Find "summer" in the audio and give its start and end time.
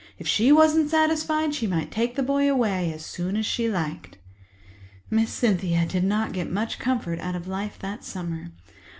8.03-8.47